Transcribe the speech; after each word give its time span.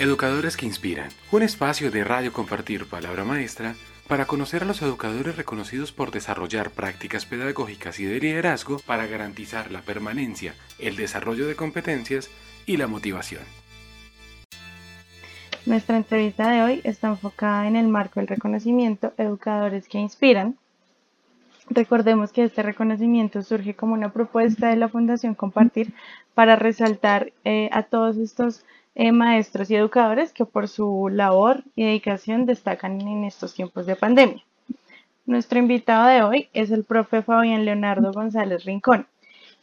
Educadores 0.00 0.56
que 0.56 0.64
Inspiran, 0.64 1.10
un 1.30 1.42
espacio 1.42 1.90
de 1.90 2.04
radio 2.04 2.32
compartir 2.32 2.86
palabra 2.86 3.22
maestra 3.22 3.74
para 4.08 4.24
conocer 4.24 4.62
a 4.62 4.64
los 4.64 4.80
educadores 4.80 5.36
reconocidos 5.36 5.92
por 5.92 6.10
desarrollar 6.10 6.70
prácticas 6.70 7.26
pedagógicas 7.26 8.00
y 8.00 8.06
de 8.06 8.18
liderazgo 8.18 8.78
para 8.86 9.06
garantizar 9.06 9.70
la 9.70 9.82
permanencia, 9.82 10.54
el 10.78 10.96
desarrollo 10.96 11.46
de 11.46 11.54
competencias 11.54 12.30
y 12.64 12.78
la 12.78 12.86
motivación. 12.86 13.42
Nuestra 15.66 15.98
entrevista 15.98 16.50
de 16.50 16.62
hoy 16.62 16.80
está 16.82 17.08
enfocada 17.08 17.68
en 17.68 17.76
el 17.76 17.88
marco 17.88 18.20
del 18.20 18.28
reconocimiento 18.28 19.12
Educadores 19.18 19.86
que 19.86 19.98
Inspiran. 19.98 20.56
Recordemos 21.68 22.32
que 22.32 22.44
este 22.44 22.62
reconocimiento 22.62 23.42
surge 23.42 23.74
como 23.74 23.92
una 23.92 24.14
propuesta 24.14 24.70
de 24.70 24.76
la 24.76 24.88
Fundación 24.88 25.34
Compartir 25.34 25.92
para 26.32 26.56
resaltar 26.56 27.34
eh, 27.44 27.68
a 27.70 27.82
todos 27.82 28.16
estos 28.16 28.64
eh, 29.00 29.12
maestros 29.12 29.70
y 29.70 29.76
educadores 29.76 30.30
que 30.30 30.44
por 30.44 30.68
su 30.68 31.08
labor 31.10 31.64
y 31.74 31.84
dedicación 31.84 32.44
destacan 32.44 33.00
en 33.00 33.24
estos 33.24 33.54
tiempos 33.54 33.86
de 33.86 33.96
pandemia. 33.96 34.44
Nuestro 35.24 35.58
invitado 35.58 36.06
de 36.06 36.22
hoy 36.22 36.48
es 36.52 36.70
el 36.70 36.84
profe 36.84 37.22
Fabián 37.22 37.64
Leonardo 37.64 38.12
González 38.12 38.66
Rincón. 38.66 39.06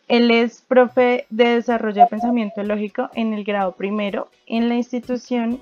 Él 0.07 0.31
es 0.31 0.63
profe 0.67 1.27
de 1.29 1.49
desarrollo 1.49 2.01
de 2.01 2.07
pensamiento 2.07 2.63
lógico 2.63 3.11
en 3.13 3.35
el 3.35 3.43
grado 3.43 3.73
primero 3.73 4.27
en 4.47 4.69
la 4.69 4.75
institución, 4.75 5.61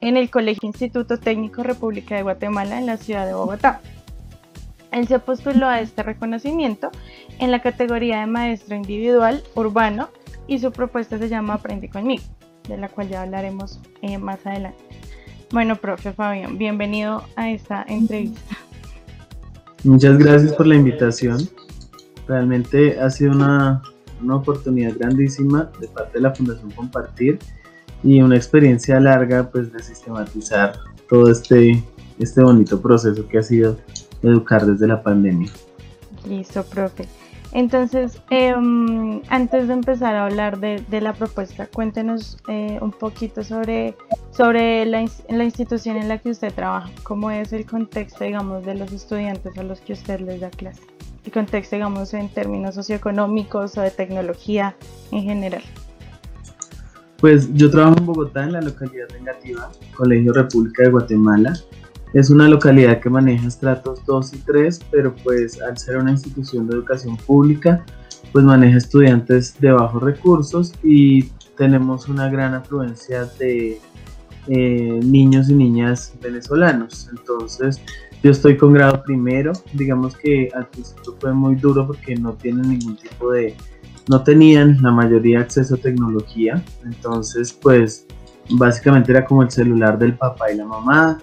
en 0.00 0.16
el 0.16 0.30
Colegio 0.30 0.68
Instituto 0.68 1.18
Técnico 1.18 1.64
República 1.64 2.14
de 2.14 2.22
Guatemala 2.22 2.78
en 2.78 2.86
la 2.86 2.98
ciudad 2.98 3.26
de 3.26 3.34
Bogotá. 3.34 3.80
Él 4.92 5.08
se 5.08 5.18
postuló 5.18 5.66
a 5.66 5.80
este 5.80 6.04
reconocimiento 6.04 6.92
en 7.40 7.50
la 7.50 7.62
categoría 7.62 8.20
de 8.20 8.26
maestro 8.26 8.76
individual 8.76 9.42
urbano 9.56 10.08
y 10.46 10.60
su 10.60 10.70
propuesta 10.70 11.18
se 11.18 11.28
llama 11.28 11.54
Aprende 11.54 11.88
conmigo 11.88 12.22
de 12.68 12.76
la 12.76 12.88
cual 12.88 13.08
ya 13.08 13.22
hablaremos 13.22 13.80
eh, 14.02 14.18
más 14.18 14.44
adelante. 14.46 14.78
Bueno, 15.50 15.76
profe 15.76 16.12
Fabián, 16.12 16.58
bienvenido 16.58 17.22
a 17.36 17.50
esta 17.50 17.84
entrevista. 17.88 18.56
Muchas 19.84 20.18
gracias 20.18 20.52
por 20.52 20.66
la 20.66 20.74
invitación. 20.74 21.48
Realmente 22.26 23.00
ha 23.00 23.08
sido 23.08 23.32
una, 23.32 23.82
una 24.22 24.36
oportunidad 24.36 24.94
grandísima 24.98 25.70
de 25.80 25.88
parte 25.88 26.18
de 26.18 26.20
la 26.20 26.34
Fundación 26.34 26.70
Compartir 26.72 27.38
y 28.02 28.20
una 28.20 28.36
experiencia 28.36 29.00
larga 29.00 29.50
pues 29.50 29.72
de 29.72 29.82
sistematizar 29.82 30.74
todo 31.08 31.30
este, 31.30 31.82
este 32.18 32.42
bonito 32.42 32.80
proceso 32.80 33.26
que 33.26 33.38
ha 33.38 33.42
sido 33.42 33.78
educar 34.22 34.66
desde 34.66 34.86
la 34.86 35.02
pandemia. 35.02 35.50
Listo, 36.28 36.62
profe. 36.64 37.06
Entonces, 37.52 38.20
em, 38.30 39.22
antes 39.28 39.68
de 39.68 39.74
empezar 39.74 40.14
a 40.14 40.26
hablar 40.26 40.58
de, 40.58 41.00
la 41.00 41.14
propuesta, 41.14 41.66
cuéntenos 41.66 42.36
eh, 42.48 42.78
un 42.82 42.92
poquito 42.92 43.42
sobre, 43.42 43.94
la, 44.84 45.02
institución 45.44 45.96
en 45.96 46.08
la 46.08 46.18
que 46.18 46.30
usted 46.30 46.52
trabaja, 46.52 46.90
cómo 47.04 47.30
es 47.30 47.52
el 47.52 47.64
contexto, 47.64 48.24
digamos, 48.24 48.66
de 48.66 48.74
los 48.74 48.92
estudiantes 48.92 49.56
a 49.56 49.62
los 49.62 49.80
que 49.80 49.94
usted 49.94 50.20
les 50.20 50.40
da 50.40 50.50
clase, 50.50 50.82
el 51.24 51.32
contexto, 51.32 51.76
digamos, 51.76 52.12
en 52.12 52.28
términos 52.28 52.74
socioeconómicos 52.74 53.78
o 53.78 53.80
de 53.80 53.90
tecnología 53.90 54.76
en 55.10 55.22
general. 55.22 55.62
Pues 57.20 57.52
yo 57.54 57.70
trabajo 57.70 57.96
en 57.98 58.06
Bogotá, 58.06 58.44
en 58.44 58.52
la 58.52 58.60
localidad 58.60 59.08
negativa, 59.18 59.70
Colegio 59.96 60.32
República 60.32 60.84
de 60.84 60.90
Guatemala. 60.90 61.58
Es 62.14 62.30
una 62.30 62.48
localidad 62.48 63.00
que 63.00 63.10
maneja 63.10 63.46
estratos 63.46 64.04
2 64.06 64.34
y 64.34 64.38
3, 64.38 64.80
pero 64.90 65.14
pues 65.22 65.60
al 65.60 65.76
ser 65.76 65.98
una 65.98 66.10
institución 66.10 66.66
de 66.66 66.76
educación 66.76 67.16
pública, 67.16 67.84
pues 68.32 68.44
maneja 68.44 68.78
estudiantes 68.78 69.58
de 69.60 69.72
bajos 69.72 70.02
recursos 70.02 70.72
y 70.82 71.24
tenemos 71.56 72.08
una 72.08 72.28
gran 72.30 72.54
afluencia 72.54 73.24
de 73.38 73.78
eh, 74.46 75.00
niños 75.02 75.50
y 75.50 75.54
niñas 75.54 76.14
venezolanos. 76.22 77.10
Entonces, 77.10 77.80
yo 78.22 78.30
estoy 78.30 78.56
con 78.56 78.72
grado 78.72 79.02
primero, 79.02 79.52
digamos 79.74 80.16
que 80.16 80.48
al 80.54 80.66
principio 80.68 81.14
fue 81.20 81.32
muy 81.32 81.56
duro 81.56 81.86
porque 81.86 82.16
no 82.16 82.32
tienen 82.32 82.70
ningún 82.70 82.96
tipo 82.96 83.32
de, 83.32 83.54
no 84.08 84.22
tenían 84.22 84.78
la 84.82 84.90
mayoría 84.90 85.40
acceso 85.40 85.74
a 85.76 85.78
tecnología, 85.78 86.62
entonces 86.84 87.52
pues 87.52 88.06
básicamente 88.50 89.12
era 89.12 89.24
como 89.24 89.42
el 89.42 89.50
celular 89.50 89.98
del 89.98 90.14
papá 90.14 90.50
y 90.50 90.56
la 90.56 90.64
mamá, 90.64 91.18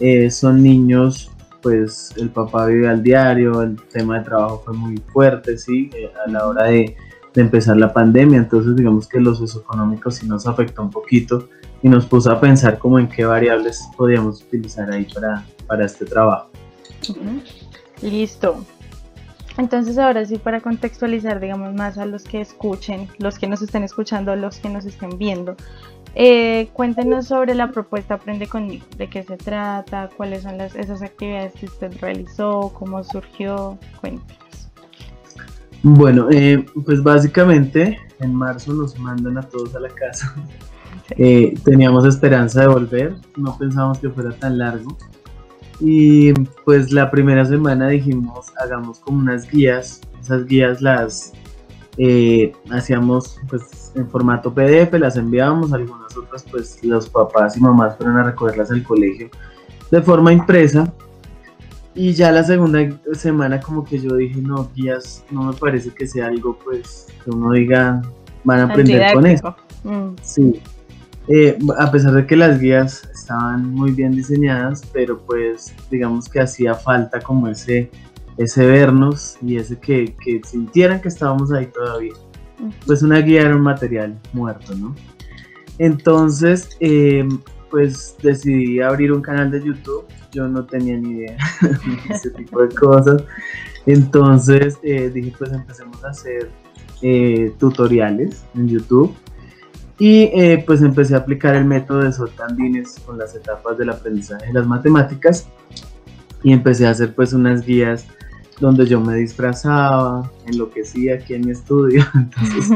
eh, 0.00 0.30
son 0.30 0.62
niños, 0.62 1.30
pues 1.62 2.12
el 2.16 2.30
papá 2.30 2.66
vive 2.66 2.88
al 2.88 3.02
diario, 3.02 3.62
el 3.62 3.76
tema 3.92 4.18
de 4.18 4.24
trabajo 4.24 4.62
fue 4.64 4.74
muy 4.74 4.96
fuerte, 5.12 5.58
sí, 5.58 5.90
eh, 5.94 6.10
a 6.24 6.30
la 6.30 6.46
hora 6.46 6.64
de, 6.64 6.96
empezar 7.34 7.76
la 7.76 7.92
pandemia, 7.92 8.36
entonces 8.36 8.74
digamos 8.74 9.06
que 9.06 9.20
los 9.20 9.38
socioeconómicos 9.38 10.16
sí 10.16 10.26
nos 10.26 10.48
afectó 10.48 10.82
un 10.82 10.90
poquito 10.90 11.48
y 11.84 11.88
nos 11.88 12.04
puso 12.04 12.32
a 12.32 12.40
pensar 12.40 12.80
como 12.80 12.98
en 12.98 13.06
qué 13.06 13.24
variables 13.24 13.88
podíamos 13.96 14.42
utilizar 14.42 14.90
ahí 14.90 15.04
para, 15.04 15.46
para 15.68 15.86
este 15.86 16.04
trabajo. 16.04 16.50
Listo. 18.02 18.64
Entonces 19.58 19.98
ahora 19.98 20.24
sí 20.24 20.38
para 20.38 20.60
contextualizar, 20.60 21.40
digamos, 21.40 21.74
más 21.74 21.98
a 21.98 22.06
los 22.06 22.22
que 22.22 22.40
escuchen, 22.40 23.08
los 23.18 23.38
que 23.38 23.48
nos 23.48 23.60
estén 23.60 23.82
escuchando, 23.82 24.34
los 24.36 24.58
que 24.58 24.68
nos 24.68 24.84
estén 24.84 25.18
viendo, 25.18 25.56
eh, 26.14 26.68
cuéntenos 26.72 27.26
sobre 27.26 27.54
la 27.54 27.70
propuesta 27.70 28.14
Aprende 28.14 28.46
conmigo, 28.46 28.84
de 28.96 29.08
qué 29.08 29.22
se 29.22 29.36
trata, 29.36 30.08
cuáles 30.16 30.42
son 30.42 30.58
las, 30.58 30.74
esas 30.74 31.02
actividades 31.02 31.52
que 31.54 31.66
usted 31.66 31.92
realizó, 32.00 32.72
cómo 32.78 33.02
surgió, 33.04 33.78
cuéntenos. 34.00 34.70
Bueno, 35.82 36.28
eh, 36.30 36.64
pues 36.84 37.02
básicamente 37.02 37.98
en 38.20 38.34
marzo 38.34 38.72
nos 38.72 38.98
mandan 38.98 39.38
a 39.38 39.42
todos 39.42 39.74
a 39.74 39.80
la 39.80 39.90
casa. 39.90 40.34
Eh, 41.16 41.54
teníamos 41.64 42.04
esperanza 42.04 42.60
de 42.60 42.66
volver, 42.66 43.16
no 43.36 43.56
pensábamos 43.56 43.98
que 43.98 44.10
fuera 44.10 44.30
tan 44.30 44.58
largo. 44.58 44.94
Y 45.80 46.34
pues 46.64 46.92
la 46.92 47.10
primera 47.10 47.46
semana 47.46 47.88
dijimos, 47.88 48.46
hagamos 48.60 48.98
como 48.98 49.20
unas 49.20 49.50
guías, 49.50 50.02
esas 50.20 50.44
guías 50.44 50.82
las 50.82 51.32
eh, 51.98 52.52
hacíamos 52.70 53.40
pues 53.48 53.92
en 53.96 54.08
formato 54.08 54.54
PDF, 54.54 54.92
las 54.94 55.16
enviábamos, 55.16 55.72
algunas 55.72 56.16
otras 56.16 56.44
pues 56.50 56.82
los 56.84 57.08
papás 57.08 57.56
y 57.56 57.60
mamás 57.60 57.96
fueron 57.96 58.16
a 58.18 58.22
recogerlas 58.22 58.70
al 58.70 58.84
colegio 58.84 59.28
de 59.90 60.02
forma 60.02 60.32
impresa. 60.32 60.92
Y 61.94 62.12
ya 62.12 62.30
la 62.30 62.44
segunda 62.44 62.78
semana 63.14 63.60
como 63.60 63.84
que 63.84 63.98
yo 63.98 64.14
dije, 64.14 64.40
no, 64.40 64.70
guías, 64.74 65.24
no 65.30 65.44
me 65.44 65.52
parece 65.54 65.90
que 65.90 66.06
sea 66.06 66.26
algo 66.26 66.56
pues 66.64 67.08
que 67.24 67.30
uno 67.30 67.52
diga, 67.52 68.00
van 68.44 68.60
a 68.60 68.64
aprender 68.72 69.12
con 69.14 69.26
eso. 69.26 69.56
Mm. 69.82 70.10
Sí. 70.22 70.62
Eh, 71.26 71.58
a 71.78 71.90
pesar 71.90 72.12
de 72.12 72.26
que 72.26 72.36
las 72.36 72.60
guías 72.60 73.02
estaban 73.12 73.72
muy 73.72 73.90
bien 73.90 74.12
diseñadas, 74.12 74.82
pero 74.92 75.18
pues 75.18 75.74
digamos 75.90 76.28
que 76.28 76.40
hacía 76.40 76.74
falta 76.74 77.20
como 77.20 77.48
ese 77.48 77.90
ese 78.38 78.64
vernos 78.64 79.36
y 79.42 79.56
ese 79.56 79.78
que, 79.78 80.14
que 80.24 80.40
sintieran 80.44 81.00
que 81.00 81.08
estábamos 81.08 81.52
ahí 81.52 81.66
todavía. 81.66 82.14
Pues 82.86 83.02
una 83.02 83.18
guía 83.18 83.42
era 83.42 83.54
un 83.54 83.62
material 83.62 84.18
muerto, 84.32 84.74
¿no? 84.74 84.94
Entonces, 85.78 86.70
eh, 86.80 87.28
pues 87.70 88.16
decidí 88.22 88.80
abrir 88.80 89.12
un 89.12 89.20
canal 89.20 89.50
de 89.50 89.62
YouTube. 89.62 90.06
Yo 90.32 90.48
no 90.48 90.64
tenía 90.64 90.96
ni 90.96 91.10
idea 91.10 91.36
de 91.60 92.14
ese 92.14 92.30
tipo 92.30 92.62
de 92.62 92.74
cosas. 92.74 93.22
Entonces 93.86 94.78
eh, 94.82 95.10
dije, 95.10 95.32
pues 95.38 95.52
empecemos 95.52 96.02
a 96.04 96.10
hacer 96.10 96.50
eh, 97.02 97.52
tutoriales 97.58 98.44
en 98.54 98.68
YouTube. 98.68 99.14
Y 100.00 100.30
pues 100.64 100.80
empecé 100.80 101.16
a 101.16 101.18
aplicar 101.18 101.56
el 101.56 101.64
método 101.64 102.04
de 102.04 102.12
Sotandines 102.12 103.00
con 103.04 103.18
las 103.18 103.34
etapas 103.34 103.76
del 103.76 103.90
aprendizaje 103.90 104.46
de 104.46 104.52
las 104.52 104.64
matemáticas. 104.64 105.48
Y 106.44 106.52
empecé 106.52 106.86
a 106.86 106.90
hacer 106.90 107.16
pues 107.16 107.32
unas 107.32 107.66
guías 107.66 108.06
donde 108.60 108.86
yo 108.86 109.00
me 109.00 109.14
disfrazaba, 109.14 110.30
enloquecía 110.46 111.14
aquí 111.14 111.34
en 111.34 111.46
mi 111.46 111.52
estudio. 111.52 112.04
Entonces, 112.14 112.70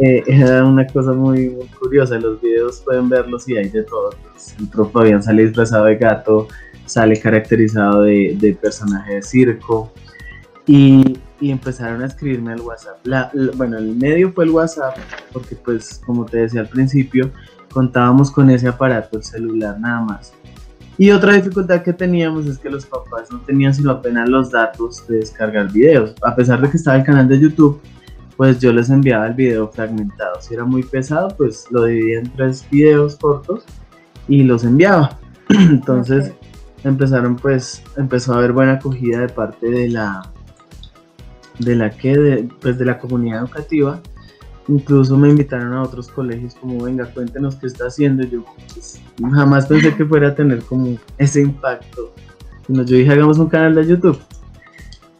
eh, 0.00 0.22
era 0.26 0.64
una 0.64 0.86
cosa 0.86 1.12
muy, 1.12 1.56
curiosa. 1.78 2.18
Los 2.18 2.40
videos 2.40 2.80
pueden 2.84 3.08
verlos 3.08 3.48
y 3.48 3.56
hay 3.56 3.68
de 3.68 3.82
todo. 3.82 4.10
Pues, 4.32 4.54
el 4.58 4.68
profe 4.68 5.20
sale 5.22 5.46
disfrazado 5.46 5.86
de 5.86 5.96
gato, 5.96 6.48
sale 6.86 7.18
caracterizado 7.20 8.02
de, 8.02 8.58
personaje 8.60 9.16
de 9.16 9.22
circo. 9.22 9.92
Y, 10.66 11.18
empezaron 11.40 12.02
a 12.02 12.06
escribirme 12.06 12.52
al 12.52 12.60
WhatsApp. 12.60 12.98
bueno, 13.54 13.78
el 13.78 13.94
medio 13.94 14.32
fue 14.32 14.44
el 14.44 14.50
WhatsApp, 14.50 14.96
porque 15.32 15.54
pues 15.54 16.00
como 16.04 16.26
te 16.26 16.38
decía 16.38 16.60
al 16.62 16.68
principio, 16.68 17.30
contábamos 17.72 18.32
con 18.32 18.50
ese 18.50 18.66
aparato, 18.66 19.18
el 19.18 19.22
celular 19.22 19.78
nada 19.78 20.00
más. 20.00 20.32
Y 20.98 21.12
otra 21.12 21.34
dificultad 21.34 21.82
que 21.82 21.92
teníamos 21.92 22.46
es 22.46 22.58
que 22.58 22.68
los 22.68 22.84
papás 22.84 23.30
no 23.30 23.40
tenían 23.40 23.72
sino 23.72 23.92
apenas 23.92 24.28
los 24.28 24.50
datos 24.50 25.06
de 25.06 25.18
descargar 25.18 25.72
videos. 25.72 26.12
A 26.22 26.34
pesar 26.34 26.60
de 26.60 26.68
que 26.68 26.76
estaba 26.76 26.96
el 26.96 27.04
canal 27.04 27.28
de 27.28 27.38
YouTube, 27.38 27.80
pues 28.36 28.58
yo 28.58 28.72
les 28.72 28.90
enviaba 28.90 29.28
el 29.28 29.34
video 29.34 29.68
fragmentado. 29.68 30.40
Si 30.40 30.54
era 30.54 30.64
muy 30.64 30.82
pesado, 30.82 31.28
pues 31.36 31.66
lo 31.70 31.84
dividía 31.84 32.18
en 32.18 32.32
tres 32.32 32.66
videos 32.68 33.14
cortos 33.14 33.64
y 34.26 34.42
los 34.42 34.64
enviaba. 34.64 35.16
Entonces 35.48 36.32
empezaron 36.82 37.36
pues, 37.36 37.82
empezó 37.96 38.34
a 38.34 38.38
haber 38.38 38.52
buena 38.52 38.72
acogida 38.74 39.20
de 39.20 39.28
parte 39.28 39.70
de 39.70 39.88
la, 39.90 40.32
de 41.60 41.76
la 41.76 41.90
que, 41.90 42.48
pues 42.60 42.76
de 42.76 42.84
la 42.84 42.98
comunidad 42.98 43.42
educativa. 43.42 44.00
Incluso 44.68 45.16
me 45.16 45.30
invitaron 45.30 45.72
a 45.72 45.82
otros 45.82 46.08
colegios 46.08 46.54
como, 46.54 46.84
venga, 46.84 47.06
cuéntenos 47.06 47.56
qué 47.56 47.66
está 47.66 47.86
haciendo. 47.86 48.22
Yo 48.24 48.44
pues, 48.72 49.00
jamás 49.34 49.66
pensé 49.66 49.94
que 49.94 50.04
fuera 50.04 50.28
a 50.28 50.34
tener 50.34 50.62
como 50.62 50.96
ese 51.16 51.40
impacto. 51.40 52.12
yo 52.68 52.82
dije, 52.84 53.10
hagamos 53.10 53.38
un 53.38 53.48
canal 53.48 53.74
de 53.74 53.86
YouTube. 53.86 54.18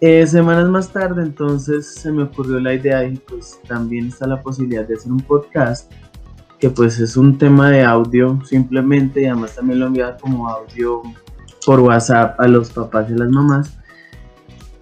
Eh, 0.00 0.24
semanas 0.28 0.68
más 0.68 0.92
tarde 0.92 1.22
entonces 1.22 1.92
se 1.94 2.12
me 2.12 2.22
ocurrió 2.22 2.60
la 2.60 2.72
idea 2.72 3.02
y 3.02 3.16
pues 3.16 3.58
también 3.66 4.06
está 4.06 4.28
la 4.28 4.40
posibilidad 4.40 4.86
de 4.86 4.94
hacer 4.94 5.10
un 5.10 5.18
podcast 5.18 5.90
que 6.60 6.70
pues 6.70 7.00
es 7.00 7.16
un 7.16 7.36
tema 7.36 7.68
de 7.70 7.82
audio 7.82 8.38
simplemente 8.44 9.22
y 9.22 9.24
además 9.24 9.56
también 9.56 9.80
lo 9.80 9.86
enviaba 9.88 10.16
como 10.16 10.48
audio 10.48 11.02
por 11.66 11.80
WhatsApp 11.80 12.38
a 12.38 12.46
los 12.46 12.70
papás 12.70 13.10
y 13.10 13.14
las 13.14 13.28
mamás 13.28 13.77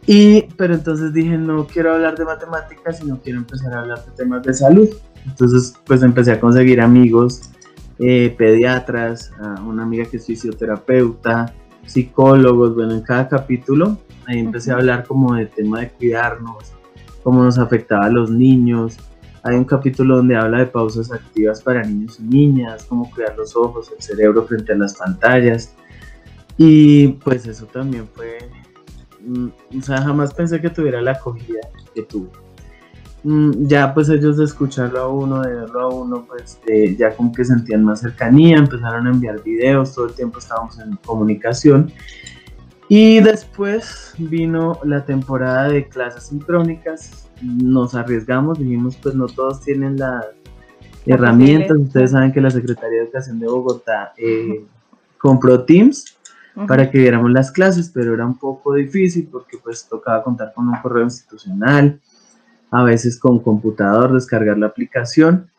y, 0.07 0.43
pero 0.57 0.75
entonces 0.75 1.13
dije, 1.13 1.37
no 1.37 1.67
quiero 1.67 1.95
hablar 1.95 2.17
de 2.17 2.25
matemáticas, 2.25 2.99
sino 2.99 3.21
quiero 3.21 3.39
empezar 3.39 3.75
a 3.75 3.81
hablar 3.81 4.05
de 4.05 4.13
temas 4.13 4.43
de 4.43 4.55
salud. 4.55 4.89
Entonces, 5.27 5.75
pues 5.85 6.03
empecé 6.03 6.33
a 6.33 6.41
conseguir 6.41 6.81
amigos, 6.81 7.51
eh, 7.99 8.35
pediatras, 8.37 9.33
una 9.67 9.83
amiga 9.83 10.05
que 10.05 10.19
es 10.19 10.27
fisioterapeuta, 10.27 11.53
psicólogos, 11.85 12.75
bueno, 12.75 12.95
en 12.95 13.03
cada 13.03 13.29
capítulo 13.29 13.99
ahí 14.27 14.41
empecé 14.41 14.73
a 14.73 14.75
hablar 14.75 15.05
como 15.07 15.35
de 15.35 15.47
tema 15.47 15.81
de 15.81 15.91
cuidarnos, 15.91 16.73
cómo 17.23 17.43
nos 17.43 17.59
afectaba 17.59 18.07
a 18.07 18.11
los 18.11 18.31
niños. 18.31 18.97
Hay 19.43 19.57
un 19.57 19.65
capítulo 19.65 20.17
donde 20.17 20.37
habla 20.37 20.59
de 20.59 20.67
pausas 20.67 21.13
activas 21.13 21.63
para 21.63 21.83
niños 21.83 22.19
y 22.19 22.25
niñas, 22.25 22.85
cómo 22.89 23.11
cuidar 23.11 23.37
los 23.37 23.55
ojos, 23.57 23.93
el 23.97 24.03
cerebro 24.03 24.45
frente 24.45 24.73
a 24.73 24.77
las 24.77 24.95
pantallas. 24.95 25.75
Y 26.59 27.09
pues 27.09 27.47
eso 27.47 27.67
también 27.67 28.09
fue 28.13 28.39
o 29.27 29.83
sea, 29.83 30.03
jamás 30.03 30.33
pensé 30.35 30.61
que 30.61 30.71
tuviera 30.71 31.01
la 31.01 31.13
acogida 31.13 31.61
que 31.95 32.03
tuvo. 32.03 32.31
Mm, 33.25 33.67
ya 33.67 33.93
pues 33.93 34.09
ellos 34.09 34.37
de 34.37 34.45
escucharlo 34.45 35.01
a 35.01 35.09
uno, 35.09 35.43
de 35.43 35.53
verlo 35.53 35.81
a 35.81 35.89
uno, 35.89 36.27
pues 36.29 36.61
ya 36.97 37.15
como 37.17 37.33
que 37.33 37.45
sentían 37.45 37.83
más 37.83 38.01
cercanía, 38.01 38.57
empezaron 38.57 39.07
a 39.07 39.11
enviar 39.11 39.43
videos, 39.43 39.95
todo 39.95 40.07
el 40.07 40.15
tiempo 40.15 40.39
estábamos 40.39 40.79
en 40.79 40.97
comunicación. 41.05 41.91
Y 42.89 43.19
después 43.21 44.15
vino 44.19 44.79
la 44.85 45.05
temporada 45.05 45.69
de 45.69 45.89
clases 45.89 46.25
sincrónicas, 46.25 47.29
nos 47.43 47.97
arriesgamos, 47.97 48.61
dijimos 48.61 48.97
pues 49.03 49.17
no 49.17 49.27
todos 49.27 49.61
tienen 49.63 49.97
las 49.97 50.27
herramientas, 51.05 51.77
ustedes 51.79 52.13
saben 52.13 52.33
que 52.33 52.41
la 52.41 52.51
Secretaría 52.51 52.99
de 52.99 53.05
Educación 53.07 53.41
de 53.41 53.49
Bogotá 53.49 54.13
eh, 54.17 54.65
compró 55.19 55.65
Teams 55.65 56.16
para 56.67 56.91
que 56.91 56.99
viéramos 56.99 57.31
las 57.31 57.51
clases, 57.51 57.91
pero 57.93 58.15
era 58.15 58.25
un 58.25 58.39
poco 58.39 58.75
difícil 58.75 59.29
porque 59.31 59.59
pues 59.59 59.87
tocaba 59.87 60.23
contar 60.23 60.55
con 60.55 60.69
un 60.69 60.77
correo 60.77 61.05
institucional, 61.05 62.01
a 62.71 62.83
veces 62.83 63.19
con 63.19 63.41
computador, 63.41 64.15
descargar 64.15 64.57
la 64.57 64.67
aplicación. 64.67 65.51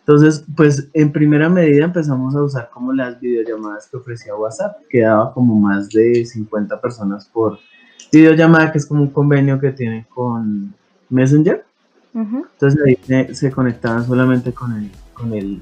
Entonces, 0.00 0.44
pues 0.56 0.88
en 0.94 1.12
primera 1.12 1.48
medida 1.48 1.84
empezamos 1.84 2.34
a 2.36 2.42
usar 2.42 2.70
como 2.72 2.92
las 2.92 3.20
videollamadas 3.20 3.88
que 3.88 3.96
ofrecía 3.96 4.34
WhatsApp, 4.36 4.76
que 4.88 5.00
daba 5.00 5.34
como 5.34 5.56
más 5.56 5.88
de 5.90 6.24
50 6.24 6.80
personas 6.80 7.26
por 7.26 7.58
videollamada, 8.12 8.72
que 8.72 8.78
es 8.78 8.86
como 8.86 9.02
un 9.02 9.10
convenio 9.10 9.60
que 9.60 9.72
tiene 9.72 10.06
con 10.08 10.72
Messenger. 11.10 11.64
Entonces 12.14 12.80
ahí 12.86 13.34
se, 13.34 13.50
conectaban 13.50 14.06
solamente 14.06 14.52
con 14.52 14.72
el, 14.72 14.90
con 15.12 15.34
el, 15.34 15.60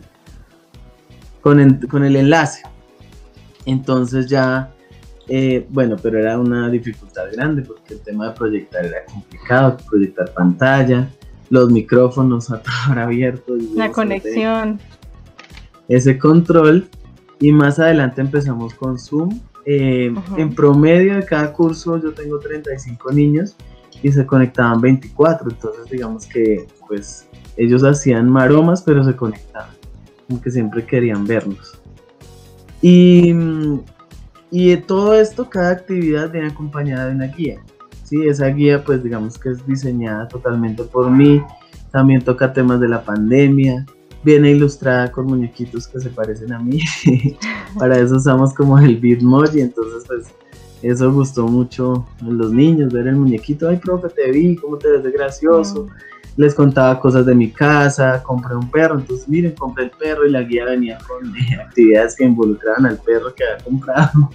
con 1.41 1.59
el, 1.59 1.89
con 1.89 2.05
el 2.05 2.15
enlace. 2.15 2.63
Entonces 3.67 4.29
ya 4.29 4.73
eh, 5.29 5.67
bueno, 5.71 5.97
pero 6.03 6.19
era 6.19 6.39
una 6.39 6.69
dificultad 6.69 7.25
grande 7.33 7.63
porque 7.63 7.95
el 7.95 8.01
tema 8.01 8.29
de 8.29 8.35
proyectar 8.35 8.85
era 8.85 9.05
complicado, 9.07 9.77
proyectar 9.89 10.33
pantalla, 10.35 11.09
los 11.51 11.71
micrófonos 11.71 12.51
a 12.51 12.63
todo 12.87 13.01
abiertos. 13.01 13.63
La 13.75 13.91
conexión. 13.91 14.81
Ese 15.89 16.19
control. 16.19 16.89
Y 17.41 17.53
más 17.53 17.79
adelante 17.79 18.21
empezamos 18.21 18.75
con 18.75 18.99
Zoom. 18.99 19.41
Eh, 19.67 20.15
en 20.37 20.55
promedio 20.55 21.17
de 21.17 21.25
cada 21.25 21.53
curso 21.53 21.97
yo 21.97 22.13
tengo 22.13 22.39
35 22.39 23.13
niños 23.13 23.57
y 24.03 24.13
se 24.13 24.27
conectaban 24.27 24.81
24. 24.81 25.51
Entonces 25.51 25.91
digamos 25.91 26.27
que 26.27 26.67
pues 26.87 27.27
ellos 27.57 27.83
hacían 27.83 28.31
maromas 28.31 28.83
pero 28.83 29.03
se 29.05 29.17
conectaban. 29.17 29.75
Aunque 30.29 30.51
siempre 30.51 30.85
querían 30.85 31.27
vernos. 31.27 31.79
Y 32.81 33.33
mm, 33.33 33.81
y 34.55 34.69
de 34.69 34.77
todo 34.77 35.15
esto, 35.15 35.51
cada 35.51 35.71
actividad 35.73 36.31
viene 36.31 36.47
acompañada 36.47 37.09
de 37.09 37.17
una 37.17 37.27
guía. 37.27 37.61
¿sí? 38.05 38.25
Esa 38.25 38.47
guía, 38.47 38.85
pues 38.85 39.03
digamos 39.03 39.37
que 39.37 39.49
es 39.49 39.67
diseñada 39.67 40.29
totalmente 40.29 40.85
por 40.85 41.11
mí. 41.11 41.43
También 41.91 42.23
toca 42.23 42.53
temas 42.53 42.79
de 42.79 42.87
la 42.87 43.03
pandemia. 43.03 43.85
Viene 44.23 44.53
ilustrada 44.53 45.11
con 45.11 45.27
muñequitos 45.27 45.89
que 45.89 45.99
se 45.99 46.09
parecen 46.09 46.53
a 46.53 46.61
mí. 46.61 46.79
Para 47.81 47.99
eso 47.99 48.15
usamos 48.15 48.55
como 48.55 48.79
el 48.79 48.97
Bitmoji. 48.97 49.61
Entonces, 49.61 50.05
pues 50.07 50.29
eso 50.83 51.13
gustó 51.13 51.49
mucho 51.49 52.07
a 52.21 52.25
los 52.25 52.53
niños, 52.53 52.93
ver 52.93 53.09
el 53.09 53.17
muñequito. 53.17 53.69
Ay, 53.69 53.79
profe, 53.79 54.09
te 54.11 54.31
vi, 54.31 54.55
cómo 54.55 54.79
te 54.79 54.89
ves 54.89 55.03
de 55.03 55.11
gracioso. 55.11 55.87
Mm. 55.87 56.41
Les 56.41 56.55
contaba 56.55 57.01
cosas 57.01 57.27
de 57.27 57.35
mi 57.35 57.51
casa, 57.51 58.23
compré 58.23 58.55
un 58.55 58.71
perro, 58.71 59.01
entonces 59.01 59.29
miren, 59.29 59.53
compré 59.57 59.85
el 59.85 59.91
perro 59.91 60.27
y 60.27 60.31
la 60.31 60.43
guía 60.43 60.65
venía 60.65 60.99
con 61.09 61.33
actividades 61.61 62.15
que 62.15 62.25
involucraban 62.25 62.87
al 62.87 62.99
perro 62.99 63.35
que 63.35 63.43
había 63.45 63.65
comprado. 63.65 64.31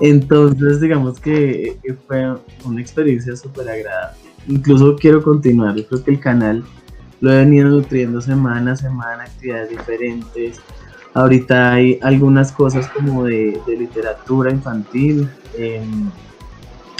Entonces, 0.00 0.80
digamos 0.80 1.18
que, 1.18 1.76
fue 2.06 2.36
una 2.64 2.80
experiencia 2.80 3.34
súper 3.36 3.68
agradable. 3.68 4.18
Incluso 4.48 4.96
quiero 4.96 5.22
continuar, 5.22 5.74
yo 5.74 5.86
creo 5.88 6.04
que 6.04 6.10
el 6.12 6.20
canal 6.20 6.64
lo 7.20 7.32
he 7.32 7.38
venido 7.38 7.68
nutriendo 7.68 8.20
semana 8.20 8.72
a 8.72 8.76
semana, 8.76 9.24
actividades 9.24 9.70
diferentes. 9.70 10.60
Ahorita 11.14 11.72
hay 11.72 11.98
algunas 12.02 12.52
cosas 12.52 12.88
como 12.88 13.24
de, 13.24 13.58
literatura 13.66 14.50
infantil. 14.50 15.28
Em, 15.56 16.10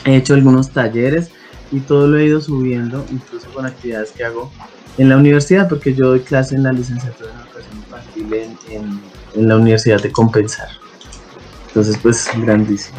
he 0.05 0.17
hecho 0.17 0.35
algunos 0.35 0.71
talleres 0.71 1.31
y 1.71 1.81
todo 1.81 2.09
lo 2.09 2.19
he 2.19 2.27
ido 2.27 2.41
subiendo, 2.41 3.05
incluso 3.13 3.49
con 3.51 3.67
actividades 3.67 4.13
que 4.13 4.25
hago 4.25 4.51
en 4.99 5.09
la 5.11 5.19
universidad, 5.19 5.69
porque 5.69 5.95
yo 5.95 6.09
doy 6.09 6.21
clase 6.21 6.55
en 6.55 6.63
la 6.63 6.73
licenciatura 6.73 7.31
en 7.31 7.41
educación 7.41 7.77
infantil 7.77 8.35
en, 8.71 9.01
en 9.35 9.49
la 9.49 9.57
Universidad 9.57 10.03
de 10.03 10.11
Compensar. 10.11 10.86
Entonces, 11.77 11.99
pues, 12.03 12.31
grandísimo. 12.39 12.97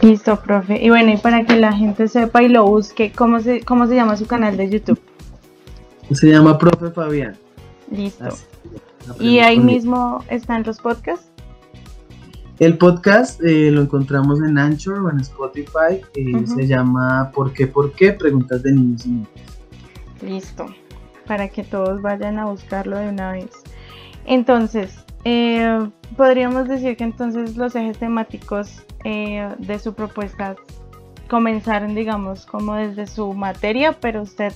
Listo, 0.00 0.40
profe. 0.40 0.80
Y 0.80 0.88
bueno, 0.88 1.12
y 1.12 1.16
para 1.16 1.44
que 1.44 1.56
la 1.56 1.72
gente 1.72 2.06
sepa 2.06 2.40
y 2.44 2.48
lo 2.48 2.64
busque, 2.64 3.10
¿cómo 3.10 3.40
se, 3.40 3.62
cómo 3.62 3.88
se 3.88 3.96
llama 3.96 4.16
su 4.16 4.24
canal 4.28 4.56
de 4.56 4.70
YouTube? 4.70 5.00
Se 6.12 6.30
llama 6.30 6.56
Profe 6.58 6.92
Fabián. 6.92 7.36
Listo. 7.90 8.28
¿Y 9.18 9.40
ahí 9.40 9.58
mismo 9.58 10.22
están 10.30 10.62
los 10.62 10.78
podcasts? 10.78 11.26
El 12.60 12.78
podcast 12.78 13.42
eh, 13.42 13.72
lo 13.72 13.82
encontramos 13.82 14.40
en 14.42 14.58
Anchor 14.58 15.00
o 15.00 15.10
en 15.10 15.18
Spotify. 15.18 16.00
Eh, 16.14 16.46
se 16.46 16.68
llama 16.68 17.32
¿Por 17.34 17.52
qué? 17.52 17.66
¿Por 17.66 17.94
qué? 17.94 18.12
Preguntas 18.12 18.62
de 18.62 18.74
niños 18.74 19.04
y 19.06 19.08
niñas. 19.08 19.28
Listo. 20.22 20.66
Para 21.26 21.48
que 21.48 21.64
todos 21.64 22.00
vayan 22.00 22.38
a 22.38 22.44
buscarlo 22.44 22.96
de 22.96 23.08
una 23.08 23.32
vez. 23.32 23.50
Entonces, 24.24 25.04
eh, 25.28 25.90
podríamos 26.16 26.68
decir 26.68 26.96
que 26.96 27.02
entonces 27.02 27.56
los 27.56 27.74
ejes 27.74 27.98
temáticos 27.98 28.84
eh, 29.02 29.48
de 29.58 29.78
su 29.80 29.92
propuesta 29.92 30.54
comenzaron, 31.26 31.96
digamos, 31.96 32.46
como 32.46 32.76
desde 32.76 33.08
su 33.08 33.32
materia, 33.32 33.96
pero 34.00 34.22
usted 34.22 34.52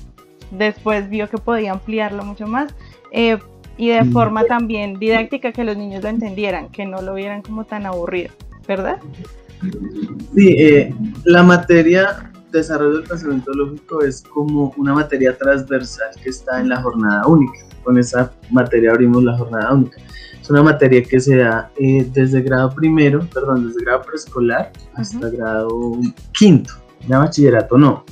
después 0.52 1.10
vio 1.10 1.28
que 1.28 1.38
podía 1.38 1.72
ampliarlo 1.72 2.24
mucho 2.24 2.46
más 2.46 2.72
eh, 3.10 3.38
y 3.76 3.88
de 3.88 4.04
forma 4.04 4.44
también 4.44 5.00
didáctica 5.00 5.50
que 5.50 5.64
los 5.64 5.76
niños 5.76 6.04
lo 6.04 6.08
entendieran, 6.08 6.68
que 6.68 6.86
no 6.86 7.02
lo 7.02 7.14
vieran 7.14 7.42
como 7.42 7.64
tan 7.64 7.84
aburrido, 7.84 8.30
¿verdad? 8.68 8.98
Sí, 10.36 10.94
la 11.24 11.42
materia 11.42 12.29
desarrollo 12.50 12.98
del 12.98 13.08
pensamiento 13.08 13.52
lógico 13.52 14.02
es 14.02 14.22
como 14.22 14.72
una 14.76 14.94
materia 14.94 15.36
transversal 15.36 16.10
que 16.22 16.30
está 16.30 16.60
en 16.60 16.68
la 16.68 16.82
jornada 16.82 17.26
única. 17.26 17.58
Con 17.82 17.98
esa 17.98 18.32
materia 18.50 18.90
abrimos 18.90 19.24
la 19.24 19.36
jornada 19.38 19.72
única 19.72 19.98
una 20.50 20.62
materia 20.62 21.02
que 21.02 21.20
se 21.20 21.36
da 21.36 21.70
eh, 21.76 22.06
desde 22.12 22.42
grado 22.42 22.74
primero, 22.74 23.20
perdón, 23.32 23.68
desde 23.68 23.84
grado 23.84 24.02
preescolar 24.02 24.72
hasta 24.94 25.30
grado 25.30 25.98
quinto, 26.32 26.74
ya 27.08 27.18
bachillerato 27.18 27.78
no. 27.78 28.04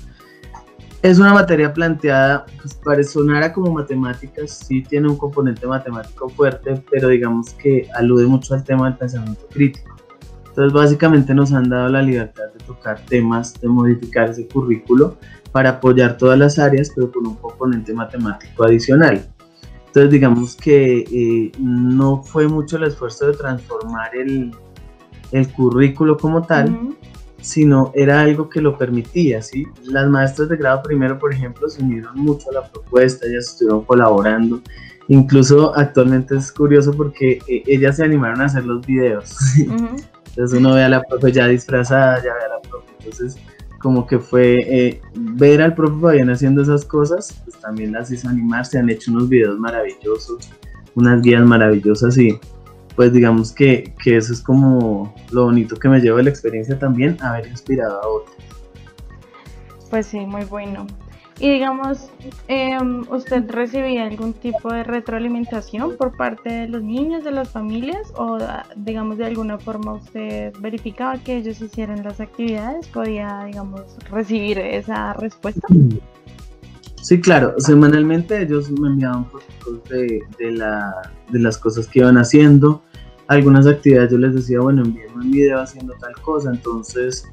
Es 1.02 1.18
una 1.18 1.32
materia 1.32 1.72
planteada, 1.72 2.44
pues 2.60 2.74
para 2.74 3.02
sonar 3.04 3.52
como 3.52 3.72
matemáticas, 3.72 4.64
sí 4.66 4.82
tiene 4.82 5.08
un 5.08 5.16
componente 5.16 5.66
matemático 5.66 6.28
fuerte, 6.28 6.82
pero 6.90 7.08
digamos 7.08 7.50
que 7.54 7.88
alude 7.94 8.26
mucho 8.26 8.54
al 8.54 8.64
tema 8.64 8.86
del 8.88 8.98
pensamiento 8.98 9.46
crítico. 9.48 9.96
Entonces 10.58 10.72
básicamente 10.72 11.32
nos 11.34 11.52
han 11.52 11.68
dado 11.68 11.88
la 11.88 12.02
libertad 12.02 12.52
de 12.52 12.64
tocar 12.64 13.00
temas, 13.06 13.54
de 13.60 13.68
modificar 13.68 14.30
ese 14.30 14.48
currículo 14.48 15.16
para 15.52 15.70
apoyar 15.70 16.16
todas 16.16 16.36
las 16.36 16.58
áreas, 16.58 16.90
pero 16.92 17.12
con 17.12 17.28
un 17.28 17.36
componente 17.36 17.94
matemático 17.94 18.64
adicional. 18.64 19.24
Entonces 19.86 20.10
digamos 20.10 20.56
que 20.56 21.04
eh, 21.12 21.52
no 21.60 22.24
fue 22.24 22.48
mucho 22.48 22.76
el 22.76 22.82
esfuerzo 22.82 23.28
de 23.28 23.34
transformar 23.34 24.16
el, 24.16 24.50
el 25.30 25.52
currículo 25.52 26.16
como 26.16 26.42
tal, 26.42 26.96
sino 27.40 27.92
era 27.94 28.22
algo 28.22 28.48
que 28.48 28.60
lo 28.60 28.76
permitía, 28.76 29.40
¿sí? 29.42 29.64
Las 29.84 30.08
maestras 30.08 30.48
de 30.48 30.56
grado 30.56 30.82
primero, 30.82 31.20
por 31.20 31.32
ejemplo, 31.32 31.68
se 31.68 31.84
unieron 31.84 32.18
mucho 32.18 32.50
a 32.50 32.54
la 32.54 32.68
propuesta, 32.68 33.28
ellas 33.28 33.50
estuvieron 33.50 33.84
colaborando, 33.84 34.60
incluso 35.06 35.72
actualmente 35.76 36.36
es 36.36 36.50
curioso 36.50 36.92
porque 36.92 37.38
eh, 37.46 37.62
ellas 37.64 37.98
se 37.98 38.04
animaron 38.04 38.40
a 38.40 38.46
hacer 38.46 38.64
los 38.64 38.84
videos, 38.84 39.36
entonces 40.38 40.56
uno 40.60 40.74
ve 40.74 40.84
a 40.84 40.88
la 40.88 41.02
profe 41.02 41.32
ya 41.32 41.48
disfrazada, 41.48 42.22
ya 42.22 42.32
ve 42.32 42.44
a 42.44 42.48
la 42.48 42.60
profe, 42.60 42.86
entonces 43.00 43.36
como 43.80 44.06
que 44.06 44.20
fue 44.20 44.54
eh, 44.60 45.00
ver 45.14 45.60
al 45.60 45.74
profe 45.74 46.00
Fabián 46.00 46.30
haciendo 46.30 46.62
esas 46.62 46.84
cosas, 46.84 47.42
pues 47.44 47.58
también 47.58 47.90
las 47.90 48.12
hizo 48.12 48.28
animar, 48.28 48.64
se 48.64 48.78
han 48.78 48.88
hecho 48.88 49.10
unos 49.10 49.28
videos 49.28 49.58
maravillosos, 49.58 50.48
unas 50.94 51.22
guías 51.22 51.44
maravillosas 51.44 52.16
y 52.18 52.38
pues 52.94 53.12
digamos 53.12 53.52
que, 53.52 53.92
eso 54.06 54.32
es 54.32 54.40
como 54.40 55.12
lo 55.32 55.46
bonito 55.46 55.74
que 55.74 55.88
me 55.88 55.98
llevo 55.98 56.18
de 56.18 56.22
la 56.22 56.30
experiencia 56.30 56.78
también, 56.78 57.16
haber 57.20 57.48
inspirado 57.48 58.00
a 58.00 58.06
otros. 58.06 58.36
Pues 59.90 60.06
sí, 60.06 60.20
muy 60.20 60.44
bueno. 60.44 60.86
Y 61.40 61.50
digamos, 61.52 62.10
em, 62.48 63.04
¿usted 63.10 63.48
recibía 63.48 64.06
algún 64.06 64.32
tipo 64.32 64.72
de 64.72 64.82
retroalimentación 64.82 65.96
por 65.96 66.16
parte 66.16 66.50
de 66.50 66.68
los 66.68 66.82
niños, 66.82 67.22
de 67.22 67.30
las 67.30 67.50
familias? 67.50 68.12
¿O 68.16 68.38
digamos 68.76 69.18
de 69.18 69.26
alguna 69.26 69.58
forma 69.58 69.94
usted 69.94 70.52
verificaba 70.60 71.16
que 71.18 71.36
ellos 71.36 71.60
hicieran 71.60 72.02
las 72.02 72.20
actividades? 72.20 72.88
¿Podía, 72.88 73.44
digamos, 73.46 73.82
recibir 74.10 74.58
esa 74.58 75.12
respuesta? 75.12 75.68
Sí, 77.00 77.20
claro, 77.20 77.54
semanalmente 77.58 78.42
ellos 78.42 78.70
me 78.72 78.88
enviaban 78.88 79.24
fotos 79.26 79.84
de, 79.88 80.20
de, 80.38 80.50
la, 80.50 81.12
de 81.30 81.38
las 81.38 81.56
cosas 81.56 81.86
que 81.86 82.00
iban 82.00 82.18
haciendo 82.18 82.82
algunas 83.28 83.66
actividades 83.66 84.10
yo 84.10 84.18
les 84.18 84.34
decía, 84.34 84.60
bueno, 84.60 84.82
envíenme 84.82 85.14
un 85.14 85.30
video 85.30 85.60
haciendo 85.60 85.94
tal 86.00 86.14
cosa, 86.22 86.50
entonces 86.50 87.30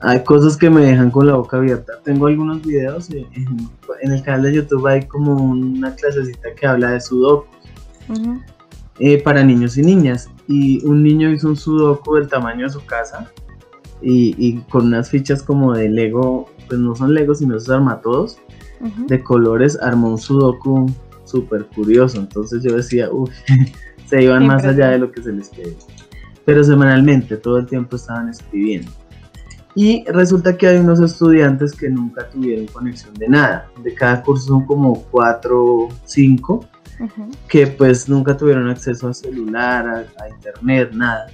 hay 0.00 0.22
cosas 0.24 0.56
que 0.56 0.68
me 0.68 0.82
dejan 0.82 1.10
con 1.10 1.26
la 1.26 1.34
boca 1.34 1.56
abierta. 1.56 1.94
Tengo 2.04 2.26
algunos 2.26 2.62
videos, 2.62 3.10
en, 3.10 4.12
el 4.12 4.22
canal 4.22 4.42
de 4.42 4.54
YouTube 4.54 4.86
hay 4.86 5.06
como 5.06 5.34
una 5.34 5.94
clasecita 5.94 6.54
que 6.54 6.66
habla 6.66 6.90
de 6.90 7.00
sudoku 7.00 7.46
eh, 8.98 9.22
para 9.22 9.42
niños 9.42 9.76
y 9.78 9.82
niñas. 9.82 10.28
Y 10.48 10.84
un 10.84 11.02
niño 11.02 11.30
hizo 11.30 11.48
un 11.48 11.56
sudoku 11.56 12.16
del 12.16 12.28
tamaño 12.28 12.66
de 12.66 12.72
su 12.72 12.84
casa 12.84 13.30
y, 14.02 14.58
con 14.68 14.86
unas 14.86 15.10
fichas 15.10 15.42
como 15.42 15.72
de 15.72 15.88
Lego, 15.88 16.50
pues 16.68 16.78
no 16.78 16.94
son 16.94 17.14
Lego, 17.14 17.34
sino 17.34 17.56
esos 17.56 17.70
armatodos 17.70 18.38
de 19.08 19.22
colores, 19.22 19.78
armó 19.80 20.10
un 20.10 20.18
sudoku 20.18 20.86
súper 21.24 21.64
curioso. 21.66 22.18
Entonces 22.18 22.62
yo 22.62 22.76
decía, 22.76 23.10
uff, 23.10 23.30
se 24.06 24.22
iban 24.22 24.46
más 24.46 24.64
allá 24.64 24.90
de 24.90 24.98
lo 24.98 25.10
que 25.10 25.22
se 25.22 25.32
les 25.32 25.48
pedía. 25.48 25.72
Pero 26.44 26.62
semanalmente, 26.62 27.36
todo 27.38 27.58
el 27.58 27.66
tiempo 27.66 27.96
estaban 27.96 28.28
escribiendo. 28.28 28.92
Y 29.76 30.04
resulta 30.06 30.56
que 30.56 30.66
hay 30.66 30.78
unos 30.78 31.00
estudiantes 31.00 31.74
que 31.74 31.90
nunca 31.90 32.28
tuvieron 32.30 32.66
conexión 32.66 33.12
de 33.14 33.28
nada. 33.28 33.68
De 33.84 33.94
cada 33.94 34.22
curso 34.22 34.46
son 34.46 34.64
como 34.64 35.02
cuatro 35.10 35.64
o 35.64 35.88
cinco 36.06 36.66
que 37.48 37.66
pues 37.66 38.08
nunca 38.08 38.36
tuvieron 38.36 38.68
acceso 38.68 39.08
a 39.08 39.14
celular, 39.14 40.06
a, 40.18 40.28
internet, 40.28 40.92
nada. 40.92 41.26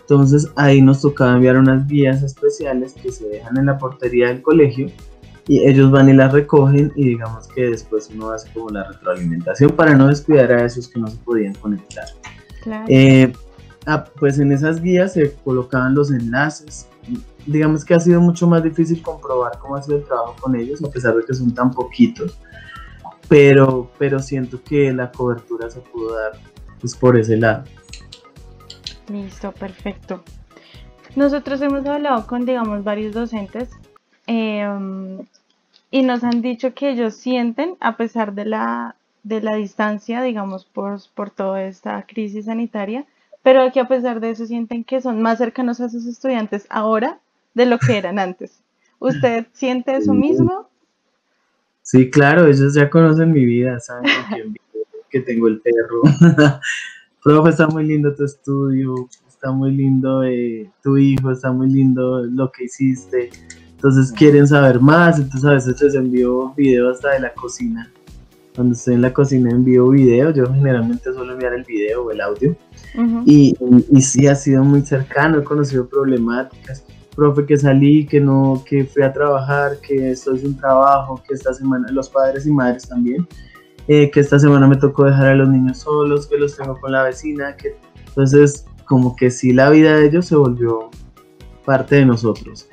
Entonces 0.00 0.50
ahí 0.56 0.80
nos 0.80 1.02
tocaba 1.02 1.34
enviar 1.34 1.56
unas 1.58 1.86
guías 1.86 2.22
especiales 2.22 2.94
que 2.94 3.12
se 3.12 3.28
dejan 3.28 3.56
en 3.58 3.66
la 3.66 3.78
portería 3.78 4.28
del 4.28 4.42
colegio 4.42 4.88
y 5.46 5.68
ellos 5.68 5.90
van 5.90 6.08
y 6.08 6.14
las 6.14 6.32
recogen 6.32 6.92
y 6.96 7.04
digamos 7.04 7.48
que 7.48 7.70
después 7.70 8.10
uno 8.12 8.30
hace 8.30 8.50
como 8.52 8.70
la 8.70 8.84
retroalimentación 8.84 9.70
para 9.72 9.94
no 9.94 10.08
descuidar 10.08 10.52
a 10.52 10.64
esos 10.64 10.88
que 10.88 10.98
no 10.98 11.08
se 11.08 11.16
podían 11.18 11.54
conectar. 11.54 12.06
Eh, 12.88 13.32
ah, 13.86 14.04
pues 14.18 14.38
en 14.38 14.52
esas 14.52 14.80
guías 14.80 15.12
se 15.12 15.32
colocaban 15.44 15.94
los 15.94 16.10
enlaces. 16.10 16.88
Digamos 17.46 17.84
que 17.84 17.94
ha 17.94 18.00
sido 18.00 18.20
mucho 18.20 18.46
más 18.46 18.62
difícil 18.62 19.02
comprobar 19.02 19.58
cómo 19.58 19.76
ha 19.76 19.82
sido 19.82 19.98
el 19.98 20.04
trabajo 20.04 20.36
con 20.40 20.54
ellos, 20.56 20.82
a 20.82 20.90
pesar 20.90 21.14
de 21.14 21.24
que 21.24 21.34
son 21.34 21.54
tan 21.54 21.70
poquitos. 21.70 22.38
Pero, 23.28 23.90
pero 23.98 24.18
siento 24.18 24.62
que 24.62 24.92
la 24.92 25.10
cobertura 25.10 25.70
se 25.70 25.80
pudo 25.80 26.16
dar 26.16 26.32
pues, 26.80 26.96
por 26.96 27.16
ese 27.18 27.36
lado. 27.36 27.64
Listo, 29.08 29.52
perfecto. 29.52 30.22
Nosotros 31.16 31.60
hemos 31.62 31.84
hablado 31.86 32.26
con, 32.26 32.44
digamos, 32.44 32.84
varios 32.84 33.14
docentes 33.14 33.68
em, 34.26 35.18
y 35.90 36.02
nos 36.02 36.22
han 36.22 36.42
dicho 36.42 36.74
que 36.74 36.90
ellos 36.90 37.14
sienten, 37.14 37.76
a 37.80 37.96
pesar 37.96 38.34
de 38.34 38.44
la 38.44 38.96
de 39.22 39.40
la 39.40 39.56
distancia, 39.56 40.22
digamos, 40.22 40.64
por, 40.64 40.98
por 41.14 41.30
toda 41.30 41.62
esta 41.64 42.02
crisis 42.06 42.46
sanitaria, 42.46 43.04
pero 43.42 43.70
que 43.72 43.80
a 43.80 43.88
pesar 43.88 44.20
de 44.20 44.30
eso 44.30 44.46
sienten 44.46 44.84
que 44.84 45.00
son 45.00 45.20
más 45.22 45.38
cercanos 45.38 45.80
a 45.80 45.88
sus 45.88 46.06
estudiantes 46.06 46.66
ahora 46.70 47.18
de 47.54 47.66
lo 47.66 47.78
que 47.78 47.96
eran 47.96 48.18
antes. 48.18 48.62
¿Usted 48.98 49.46
siente 49.52 49.96
eso 49.96 50.12
mismo? 50.12 50.68
Sí, 51.82 52.10
claro, 52.10 52.46
ellos 52.46 52.74
ya 52.74 52.90
conocen 52.90 53.32
mi 53.32 53.44
vida, 53.44 53.80
saben 53.80 54.04
que 55.08 55.20
tengo 55.20 55.48
el 55.48 55.60
perro. 55.60 56.02
Profe, 57.24 57.50
está 57.50 57.66
muy 57.66 57.84
lindo 57.84 58.14
tu 58.14 58.24
estudio, 58.24 58.94
está 59.26 59.50
muy 59.50 59.72
lindo 59.72 60.22
eh, 60.22 60.70
tu 60.82 60.96
hijo, 60.96 61.30
está 61.30 61.50
muy 61.50 61.68
lindo 61.70 62.24
lo 62.24 62.50
que 62.52 62.64
hiciste. 62.64 63.30
Entonces 63.72 64.12
quieren 64.12 64.46
saber 64.46 64.80
más, 64.80 65.18
entonces 65.18 65.44
a 65.44 65.54
veces 65.54 65.80
les 65.80 65.94
envío 65.94 66.54
videos 66.54 66.96
hasta 66.96 67.12
de 67.12 67.20
la 67.20 67.32
cocina 67.32 67.90
cuando 68.54 68.74
estoy 68.74 68.94
en 68.94 69.02
la 69.02 69.12
cocina 69.12 69.50
envío 69.50 69.88
video, 69.88 70.30
yo 70.32 70.44
generalmente 70.52 71.12
suelo 71.12 71.32
enviar 71.32 71.54
el 71.54 71.64
video 71.64 72.04
o 72.04 72.10
el 72.10 72.20
audio. 72.20 72.56
y, 73.24 73.56
y, 73.90 74.02
sí 74.02 74.26
ha 74.26 74.34
sido 74.34 74.64
muy 74.64 74.82
cercano, 74.82 75.38
he 75.38 75.44
conocido 75.44 75.88
problemáticas. 75.88 76.84
Profe, 77.14 77.44
que 77.46 77.56
salí, 77.56 78.06
que 78.06 78.20
no, 78.20 78.62
que 78.66 78.84
fui 78.84 79.02
a 79.02 79.12
trabajar, 79.12 79.78
que 79.80 80.12
estoy 80.12 80.38
sin 80.38 80.56
trabajo, 80.56 81.22
que 81.26 81.34
esta 81.34 81.52
semana, 81.52 81.88
los 81.90 82.08
padres 82.08 82.46
y 82.46 82.50
madres 82.50 82.88
también, 82.88 83.26
eh, 83.88 84.10
que 84.10 84.20
esta 84.20 84.38
semana 84.38 84.66
me 84.66 84.76
tocó 84.76 85.04
dejar 85.04 85.28
a 85.28 85.34
los 85.34 85.48
niños 85.48 85.78
solos, 85.78 86.26
que 86.26 86.36
los 86.36 86.56
tengo 86.56 86.78
con 86.80 86.92
la 86.92 87.02
vecina, 87.02 87.56
que 87.56 87.76
entonces 88.06 88.64
como 88.84 89.14
que 89.14 89.30
sí 89.30 89.52
la 89.52 89.70
vida 89.70 89.96
de 89.96 90.06
ellos 90.06 90.26
se 90.26 90.36
volvió 90.36 90.90
parte 91.64 91.96
de 91.96 92.06
nosotros. 92.06 92.68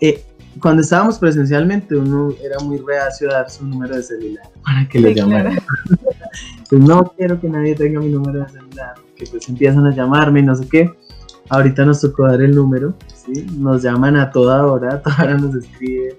Eh, 0.00 0.24
cuando 0.60 0.82
estábamos 0.82 1.18
presencialmente 1.18 1.96
uno 1.96 2.34
era 2.42 2.58
muy 2.58 2.78
reacio 2.78 3.30
a 3.30 3.34
dar 3.34 3.50
su 3.50 3.64
número 3.64 3.94
de 3.96 4.02
celular 4.02 4.48
para 4.64 4.88
que 4.88 4.98
le 4.98 5.14
llamaran. 5.14 5.58
pues 6.68 6.82
no 6.82 7.12
quiero 7.16 7.40
que 7.40 7.48
nadie 7.48 7.74
tenga 7.74 8.00
mi 8.00 8.08
número 8.08 8.40
de 8.40 8.48
celular, 8.48 8.94
que 9.14 9.26
pues 9.26 9.48
empiezan 9.48 9.86
a 9.86 9.94
llamarme 9.94 10.40
y 10.40 10.42
no 10.44 10.54
sé 10.54 10.68
qué. 10.68 10.92
Ahorita 11.50 11.84
nos 11.84 12.00
tocó 12.00 12.26
dar 12.26 12.40
el 12.40 12.54
número, 12.54 12.94
¿sí? 13.14 13.44
Nos 13.56 13.82
llaman 13.82 14.16
a 14.16 14.30
toda 14.30 14.64
hora, 14.66 14.94
a 14.94 15.02
toda 15.02 15.16
hora 15.18 15.36
nos 15.36 15.54
escriben. 15.54 16.16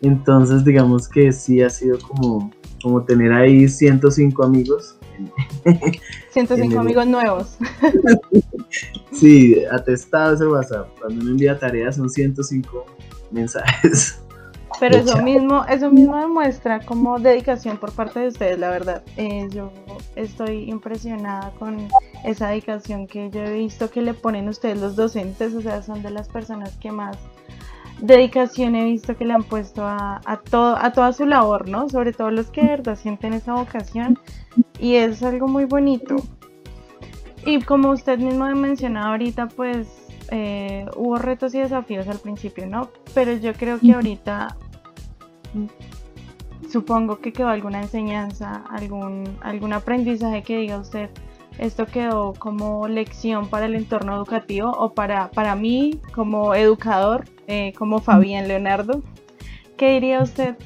Entonces 0.00 0.64
digamos 0.64 1.08
que 1.08 1.30
sí 1.32 1.62
ha 1.62 1.70
sido 1.70 1.98
como, 2.00 2.50
como 2.82 3.04
tener 3.04 3.32
ahí 3.32 3.68
105 3.68 4.42
amigos. 4.42 4.98
105 6.30 6.78
amigos 6.80 7.06
nuevos. 7.06 7.56
sí, 9.12 9.62
atestado 9.70 10.34
ese 10.34 10.46
WhatsApp. 10.46 10.88
Cuando 11.00 11.20
uno 11.20 11.30
envía 11.32 11.58
tareas 11.58 11.96
son 11.96 12.10
105 12.10 12.86
mensajes. 13.30 14.21
Pero 14.82 14.96
eso 14.96 15.22
mismo, 15.22 15.64
eso 15.66 15.92
mismo 15.92 16.16
demuestra 16.16 16.80
como 16.80 17.20
dedicación 17.20 17.76
por 17.76 17.92
parte 17.92 18.18
de 18.18 18.26
ustedes, 18.26 18.58
la 18.58 18.68
verdad. 18.68 19.04
Eh, 19.16 19.46
yo 19.52 19.70
estoy 20.16 20.68
impresionada 20.68 21.52
con 21.52 21.86
esa 22.24 22.48
dedicación 22.48 23.06
que 23.06 23.30
yo 23.30 23.44
he 23.44 23.52
visto 23.58 23.90
que 23.90 24.02
le 24.02 24.12
ponen 24.12 24.48
ustedes 24.48 24.80
los 24.80 24.96
docentes, 24.96 25.54
o 25.54 25.60
sea, 25.60 25.82
son 25.84 26.02
de 26.02 26.10
las 26.10 26.28
personas 26.28 26.76
que 26.78 26.90
más 26.90 27.16
dedicación 28.00 28.74
he 28.74 28.84
visto 28.84 29.16
que 29.16 29.24
le 29.24 29.34
han 29.34 29.44
puesto 29.44 29.86
a, 29.86 30.20
a, 30.24 30.38
todo, 30.38 30.76
a 30.76 30.92
toda 30.92 31.12
su 31.12 31.26
labor, 31.26 31.68
¿no? 31.68 31.88
Sobre 31.88 32.12
todo 32.12 32.32
los 32.32 32.50
que 32.50 32.62
de 32.62 32.66
verdad 32.66 32.96
sienten 32.96 33.34
esa 33.34 33.54
vocación 33.54 34.18
y 34.80 34.96
es 34.96 35.22
algo 35.22 35.46
muy 35.46 35.64
bonito. 35.64 36.16
Y 37.46 37.60
como 37.62 37.90
usted 37.90 38.18
mismo 38.18 38.46
mencionado 38.46 39.10
ahorita, 39.10 39.46
pues 39.46 39.86
eh, 40.32 40.86
hubo 40.96 41.18
retos 41.18 41.54
y 41.54 41.60
desafíos 41.60 42.08
al 42.08 42.18
principio, 42.18 42.66
¿no? 42.66 42.88
Pero 43.14 43.34
yo 43.34 43.52
creo 43.52 43.78
que 43.78 43.92
ahorita 43.92 44.56
supongo 46.70 47.18
que 47.18 47.32
quedó 47.32 47.48
alguna 47.48 47.82
enseñanza, 47.82 48.64
algún, 48.70 49.24
algún 49.40 49.72
aprendizaje 49.72 50.42
que 50.42 50.58
diga 50.58 50.78
usted, 50.78 51.10
esto 51.58 51.86
quedó 51.86 52.32
como 52.38 52.88
lección 52.88 53.48
para 53.48 53.66
el 53.66 53.74
entorno 53.74 54.16
educativo 54.16 54.70
o 54.70 54.94
para, 54.94 55.30
para 55.30 55.54
mí 55.54 56.00
como 56.14 56.54
educador, 56.54 57.24
eh, 57.46 57.72
como 57.76 58.00
Fabián 58.00 58.48
Leonardo. 58.48 59.02
¿Qué 59.76 59.94
diría 59.94 60.22
usted? 60.22 60.56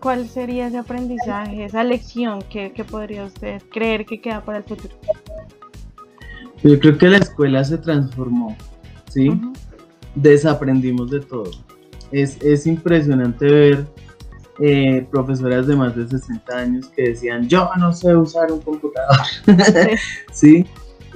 ¿Cuál 0.00 0.28
sería 0.28 0.68
ese 0.68 0.78
aprendizaje, 0.78 1.64
esa 1.64 1.84
lección 1.84 2.42
que, 2.42 2.72
que 2.72 2.84
podría 2.84 3.24
usted 3.24 3.62
creer 3.70 4.06
que 4.06 4.20
queda 4.20 4.42
para 4.44 4.58
el 4.58 4.64
futuro? 4.64 4.94
Yo 6.62 6.78
creo 6.78 6.96
que 6.96 7.08
la 7.08 7.18
escuela 7.18 7.62
se 7.64 7.76
transformó 7.76 8.56
¿sí? 9.14 9.30
Desaprendimos 10.14 11.10
de 11.10 11.20
todo. 11.20 11.50
Es, 12.10 12.40
es 12.42 12.66
impresionante 12.66 13.46
ver 13.46 13.86
eh, 14.60 15.06
profesoras 15.10 15.66
de 15.66 15.76
más 15.76 15.96
de 15.96 16.06
60 16.06 16.56
años 16.56 16.88
que 16.88 17.10
decían, 17.10 17.48
yo 17.48 17.70
no 17.78 17.92
sé 17.92 18.14
usar 18.16 18.52
un 18.52 18.60
computador, 18.60 19.18
¿sí? 20.32 20.66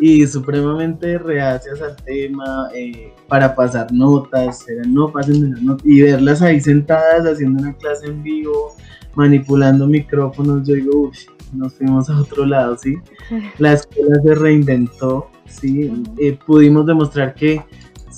y 0.01 0.27
supremamente 0.27 1.19
reacias 1.19 1.81
al 1.83 1.97
tema, 1.97 2.69
eh, 2.75 3.13
para 3.27 3.55
pasar 3.55 3.93
notas, 3.93 4.69
eran 4.69 4.95
no 4.95 5.11
pasen 5.11 5.43
de 5.43 5.49
las 5.51 5.63
notas, 5.63 5.87
y 5.87 6.03
verlas 6.03 6.43
ahí 6.43 6.61
sentadas 6.61 7.27
haciendo 7.27 7.63
una 7.63 7.77
clase 7.77 8.07
en 8.07 8.23
vivo, 8.23 8.77
manipulando 9.15 9.87
micrófonos, 9.87 10.67
yo 10.67 10.75
digo, 10.75 11.01
uff, 11.01 11.19
nos 11.53 11.75
fuimos 11.75 12.09
a 12.11 12.21
otro 12.21 12.47
lado, 12.47 12.77
¿sí? 12.77 12.97
La 13.59 13.73
escuela 13.73 14.21
se 14.23 14.35
reinventó, 14.35 15.31
¿sí? 15.47 15.91
Eh, 16.19 16.39
pudimos 16.47 16.87
demostrar 16.87 17.35
que 17.35 17.63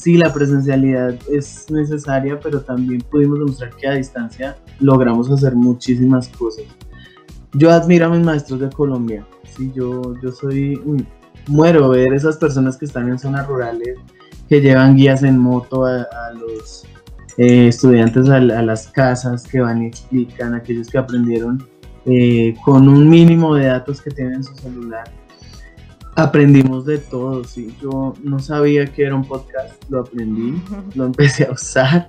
sí, 0.00 0.16
la 0.16 0.32
presencialidad 0.32 1.14
es 1.30 1.70
necesaria, 1.70 2.40
pero 2.40 2.62
también 2.62 3.02
pudimos 3.02 3.38
demostrar 3.38 3.76
que 3.76 3.86
a 3.86 3.92
distancia 3.92 4.56
logramos 4.78 5.30
hacer 5.30 5.54
muchísimas 5.54 6.28
cosas. 6.28 6.64
Yo 7.52 7.70
admiro 7.70 8.06
a 8.06 8.08
mis 8.08 8.24
maestros 8.24 8.60
de 8.60 8.70
Colombia, 8.70 9.26
sí, 9.44 9.70
yo, 9.74 10.14
yo 10.22 10.32
soy 10.32 10.80
muero 11.48 11.90
ver 11.90 12.14
esas 12.14 12.38
personas 12.38 12.78
que 12.78 12.86
están 12.86 13.08
en 13.08 13.18
zonas 13.18 13.46
rurales, 13.46 13.98
que 14.48 14.60
llevan 14.60 14.96
guías 14.96 15.22
en 15.22 15.36
moto 15.36 15.84
a, 15.84 16.06
los 16.32 16.86
eh, 17.36 17.68
estudiantes 17.68 18.28
a, 18.30 18.40
las 18.40 18.88
casas, 18.88 19.46
que 19.46 19.60
van 19.60 19.82
y 19.82 19.88
explican, 19.88 20.54
aquellos 20.54 20.88
que 20.88 20.98
aprendieron 20.98 21.68
eh, 22.06 22.54
con 22.64 22.88
un 22.88 23.06
mínimo 23.08 23.54
de 23.54 23.66
datos 23.66 24.00
que 24.00 24.10
tienen 24.10 24.34
en 24.36 24.44
su 24.44 24.54
celular. 24.54 25.19
Aprendimos 26.16 26.84
de 26.86 26.98
todo, 26.98 27.44
sí. 27.44 27.74
Yo 27.80 28.14
no 28.22 28.38
sabía 28.38 28.86
que 28.86 29.04
era 29.04 29.14
un 29.14 29.24
podcast, 29.24 29.82
lo 29.88 30.00
aprendí, 30.00 30.60
lo 30.94 31.06
empecé 31.06 31.44
a 31.44 31.52
usar. 31.52 32.06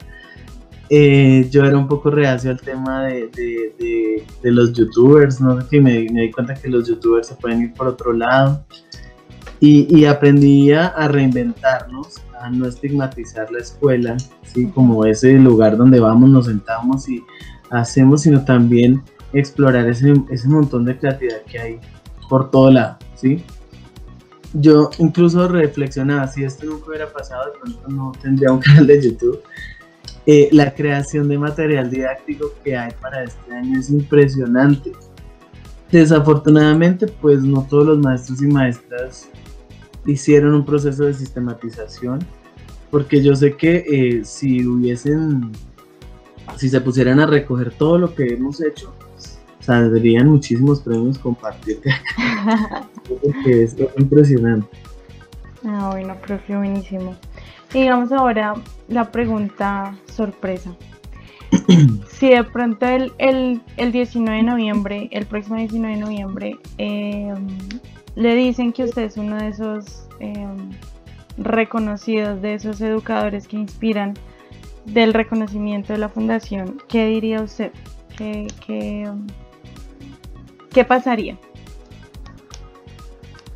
Eh, 0.89 1.47
yo 1.49 1.63
era 1.63 1.77
un 1.77 1.87
poco 1.87 2.11
reacio 2.11 2.51
al 2.51 2.59
tema 2.59 3.05
de, 3.05 3.29
de, 4.41 4.51
los 4.51 4.73
youtubers, 4.73 5.39
no 5.39 5.61
sé 5.61 5.79
me, 5.79 6.05
me 6.11 6.23
di 6.23 6.31
cuenta 6.31 6.53
que 6.53 6.67
los 6.67 6.85
youtubers 6.85 7.27
se 7.27 7.35
pueden 7.35 7.61
ir 7.61 7.73
por 7.73 7.87
otro 7.87 8.11
lado. 8.11 8.65
Y, 9.63 10.05
aprendí 10.05 10.71
a, 10.71 11.07
reinventarnos, 11.07 12.19
a 12.41 12.49
no 12.49 12.65
estigmatizar 12.65 13.51
la 13.51 13.59
escuela, 13.59 14.17
¿sí? 14.41 14.65
como 14.65 15.05
ese 15.05 15.33
lugar 15.33 15.77
donde 15.77 15.99
vamos, 15.99 16.31
nos 16.31 16.47
sentamos 16.47 17.07
y 17.07 17.23
hacemos, 17.69 18.23
sino 18.23 18.43
también 18.43 19.03
explorar 19.33 19.87
ese, 19.87 20.15
ese 20.31 20.47
montón 20.47 20.83
de 20.83 20.97
creatividad 20.97 21.43
que 21.43 21.59
hay 21.59 21.79
por 22.27 22.49
todo 22.49 22.71
lado. 22.71 22.97
¿sí? 23.13 23.43
Yo 24.53 24.89
incluso 24.97 25.47
reflexionaba, 25.47 26.27
si 26.27 26.43
esto 26.43 26.65
nunca 26.65 26.87
hubiera 26.87 27.11
pasado, 27.11 27.51
de 27.51 27.59
pronto 27.59 27.87
no 27.87 28.11
tendría 28.21 28.51
un 28.51 28.59
canal 28.61 28.87
de 28.87 29.01
YouTube. 29.01 29.41
Eh, 30.25 30.49
la 30.51 30.73
creación 30.73 31.27
de 31.29 31.37
material 31.37 31.89
didáctico 31.89 32.53
que 32.63 32.77
hay 32.77 32.91
para 33.01 33.23
este 33.23 33.53
año 33.53 33.79
es 33.79 33.89
impresionante. 33.89 34.91
Desafortunadamente, 35.91 37.07
pues 37.07 37.41
no 37.43 37.65
todos 37.69 37.85
los 37.85 37.99
maestros 37.99 38.41
y 38.41 38.47
maestras 38.47 39.29
hicieron 40.05 40.53
un 40.53 40.65
proceso 40.65 41.05
de 41.05 41.13
sistematización, 41.13 42.19
porque 42.89 43.21
yo 43.21 43.35
sé 43.35 43.55
que 43.55 43.85
eh, 43.87 44.25
si 44.25 44.65
hubiesen, 44.65 45.51
si 46.57 46.69
se 46.69 46.81
pusieran 46.81 47.19
a 47.19 47.25
recoger 47.25 47.73
todo 47.73 47.97
lo 47.97 48.13
que 48.13 48.33
hemos 48.33 48.61
hecho, 48.61 48.93
saldrían 49.71 50.27
muchísimos 50.27 50.81
premios 50.81 51.17
compartirte 51.17 51.91
acá, 51.91 52.87
porque 53.07 53.63
es 53.63 53.75
impresionante. 53.97 54.67
Ah, 55.65 55.89
bueno, 55.91 56.15
profe, 56.25 56.55
buenísimo. 56.55 57.15
Y 57.73 57.81
digamos 57.81 58.11
ahora 58.11 58.55
la 58.87 59.11
pregunta 59.11 59.95
sorpresa. 60.05 60.75
si 62.09 62.29
de 62.29 62.43
pronto 62.43 62.85
el, 62.85 63.13
el, 63.17 63.61
el, 63.77 63.91
19 63.91 64.37
de 64.37 64.43
noviembre, 64.43 65.09
el 65.11 65.25
próximo 65.25 65.57
19 65.57 65.95
de 65.95 66.01
noviembre, 66.01 66.59
eh, 66.77 67.33
le 68.15 68.35
dicen 68.35 68.73
que 68.73 68.85
usted 68.85 69.03
es 69.03 69.17
uno 69.17 69.37
de 69.37 69.49
esos 69.49 70.07
em, 70.19 70.69
reconocidos, 71.37 72.41
de 72.41 72.55
esos 72.55 72.81
educadores 72.81 73.47
que 73.47 73.57
inspiran 73.57 74.13
del 74.85 75.13
reconocimiento 75.13 75.93
de 75.93 75.99
la 75.99 76.09
fundación, 76.09 76.81
¿qué 76.87 77.05
diría 77.07 77.41
usted? 77.41 77.71
¿Qué, 78.17 78.47
qué, 78.65 79.09
qué 80.73 80.83
pasaría? 80.83 81.37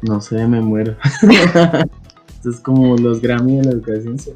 No 0.01 0.21
sé, 0.21 0.47
me 0.47 0.61
muero. 0.61 0.95
Esto 2.27 2.49
es 2.49 2.59
como 2.59 2.95
los 2.97 3.21
Grammy 3.21 3.57
de 3.57 3.63
la 3.63 3.71
educación. 3.71 4.17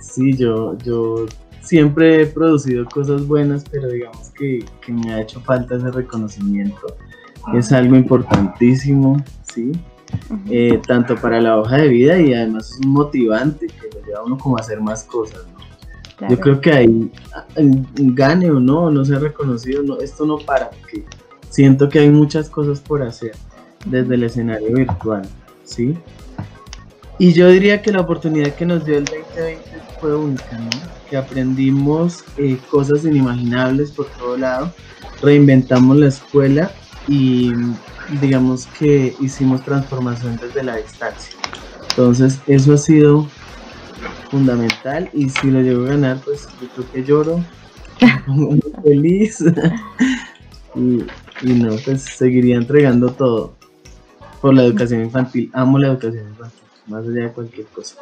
sí, 0.00 0.36
yo, 0.36 0.78
yo 0.78 1.26
siempre 1.60 2.22
he 2.22 2.26
producido 2.26 2.86
cosas 2.86 3.26
buenas, 3.26 3.64
pero 3.70 3.88
digamos 3.88 4.30
que, 4.30 4.64
que 4.80 4.92
me 4.92 5.12
ha 5.12 5.20
hecho 5.20 5.40
falta 5.40 5.76
ese 5.76 5.90
reconocimiento 5.90 6.86
es 7.54 7.72
algo 7.72 7.96
importantísimo, 7.96 9.22
¿sí? 9.42 9.72
Eh, 10.50 10.80
tanto 10.86 11.16
para 11.16 11.40
la 11.40 11.58
hoja 11.58 11.76
de 11.78 11.88
vida 11.88 12.18
y 12.18 12.32
además 12.32 12.70
es 12.70 12.86
un 12.86 12.92
motivante 12.92 13.66
que 13.66 13.88
lo 13.92 14.04
lleva 14.04 14.20
a 14.20 14.24
uno 14.24 14.38
como 14.38 14.56
a 14.56 14.60
hacer 14.60 14.80
más 14.80 15.04
cosas, 15.04 15.44
¿no? 15.52 15.58
Yo 16.30 16.40
creo 16.40 16.60
que 16.60 16.72
ahí, 16.72 17.12
gane 17.96 18.50
o 18.50 18.58
no, 18.58 18.90
no 18.90 19.04
sea 19.04 19.18
reconocido, 19.18 19.82
no, 19.82 19.98
esto 19.98 20.24
no 20.24 20.38
para, 20.38 20.70
porque 20.70 21.04
siento 21.50 21.88
que 21.88 21.98
hay 21.98 22.10
muchas 22.10 22.48
cosas 22.48 22.80
por 22.80 23.02
hacer 23.02 23.32
desde 23.84 24.14
el 24.14 24.24
escenario 24.24 24.74
virtual, 24.74 25.28
¿sí? 25.64 25.94
Y 27.18 27.32
yo 27.32 27.48
diría 27.48 27.82
que 27.82 27.92
la 27.92 28.00
oportunidad 28.00 28.54
que 28.54 28.64
nos 28.64 28.84
dio 28.84 28.96
el 28.98 29.04
2020 29.04 29.62
fue 30.00 30.16
única, 30.16 30.58
¿no? 30.58 30.70
Que 31.08 31.16
aprendimos 31.18 32.24
eh, 32.38 32.58
cosas 32.70 33.04
inimaginables 33.04 33.90
por 33.90 34.06
todo 34.06 34.38
lado, 34.38 34.72
reinventamos 35.22 35.98
la 35.98 36.08
escuela 36.08 36.70
y 37.08 37.52
digamos 38.20 38.66
que 38.78 39.14
hicimos 39.20 39.62
transformación 39.62 40.38
desde 40.40 40.62
la 40.62 40.76
distancia. 40.76 41.36
Entonces 41.90 42.40
eso 42.46 42.74
ha 42.74 42.78
sido 42.78 43.26
fundamental 44.30 45.08
y 45.12 45.28
si 45.28 45.50
lo 45.50 45.60
llego 45.60 45.84
a 45.84 45.90
ganar 45.90 46.18
pues 46.24 46.48
yo 46.60 46.68
creo 46.68 46.92
que 46.92 47.04
lloro, 47.04 47.44
muy 48.26 48.62
feliz 48.82 49.40
y, 50.74 51.04
y, 51.42 51.54
no 51.54 51.76
pues 51.84 52.02
seguiría 52.02 52.56
entregando 52.56 53.10
todo 53.10 53.54
por 54.40 54.54
la 54.54 54.64
educación 54.64 55.02
infantil. 55.02 55.50
Amo 55.52 55.78
la 55.78 55.88
educación 55.88 56.28
infantil, 56.28 56.62
más 56.86 57.04
allá 57.04 57.22
de 57.22 57.32
cualquier 57.32 57.66
cosa. 57.66 57.96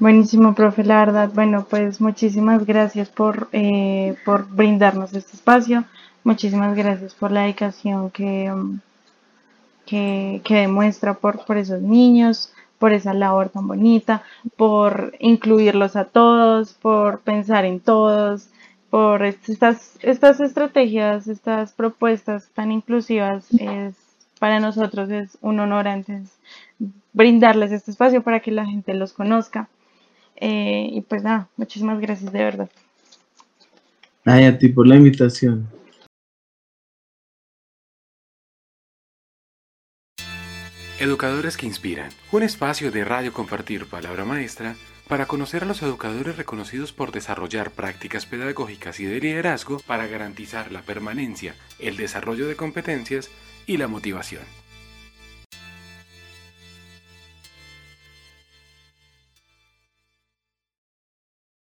Buenísimo, 0.00 0.54
profe, 0.54 0.82
la 0.82 0.98
verdad. 1.04 1.30
Bueno, 1.34 1.66
pues 1.68 2.00
muchísimas 2.00 2.64
gracias 2.64 3.10
por, 3.10 3.48
eh, 3.52 4.16
por 4.24 4.48
brindarnos 4.48 5.12
este 5.12 5.36
espacio. 5.36 5.84
Muchísimas 6.24 6.74
gracias 6.74 7.14
por 7.14 7.30
la 7.30 7.42
dedicación 7.42 8.10
que, 8.10 8.50
um, 8.50 8.80
que, 9.84 10.42
demuestra 10.48 11.14
por, 11.14 11.44
por 11.44 11.58
esos 11.58 11.82
niños, 11.82 12.52
por 12.80 12.94
esa 12.94 13.12
labor 13.12 13.50
tan 13.50 13.68
bonita, 13.68 14.22
por 14.56 15.14
incluirlos 15.20 15.96
a 15.96 16.06
todos, 16.06 16.72
por 16.72 17.20
pensar 17.20 17.66
en 17.66 17.78
todos, 17.78 18.48
por 18.88 19.22
estas, 19.22 19.98
estas 20.00 20.40
estrategias, 20.40 21.28
estas 21.28 21.72
propuestas 21.72 22.48
tan 22.54 22.72
inclusivas. 22.72 23.46
Es, 23.52 23.94
para 24.38 24.58
nosotros 24.60 25.10
es 25.10 25.36
un 25.42 25.60
honor 25.60 25.86
antes 25.86 26.30
brindarles 27.12 27.70
este 27.70 27.90
espacio 27.90 28.22
para 28.22 28.40
que 28.40 28.50
la 28.50 28.64
gente 28.64 28.94
los 28.94 29.12
conozca. 29.12 29.68
Eh, 30.36 30.88
y 30.90 31.02
pues 31.02 31.22
nada, 31.22 31.48
muchísimas 31.58 32.00
gracias 32.00 32.32
de 32.32 32.38
verdad. 32.42 32.70
Ay, 34.24 34.44
a 34.44 34.56
ti 34.56 34.68
por 34.68 34.86
la 34.86 34.96
invitación. 34.96 35.68
Educadores 41.00 41.56
que 41.56 41.64
Inspiran, 41.64 42.10
un 42.30 42.42
espacio 42.42 42.90
de 42.90 43.06
radio 43.06 43.32
compartir 43.32 43.86
palabra 43.86 44.26
maestra 44.26 44.76
para 45.08 45.24
conocer 45.24 45.62
a 45.62 45.66
los 45.66 45.80
educadores 45.80 46.36
reconocidos 46.36 46.92
por 46.92 47.10
desarrollar 47.10 47.70
prácticas 47.70 48.26
pedagógicas 48.26 49.00
y 49.00 49.06
de 49.06 49.18
liderazgo 49.18 49.78
para 49.86 50.06
garantizar 50.08 50.70
la 50.70 50.82
permanencia, 50.82 51.54
el 51.78 51.96
desarrollo 51.96 52.46
de 52.46 52.56
competencias 52.56 53.30
y 53.66 53.78
la 53.78 53.88
motivación. 53.88 54.42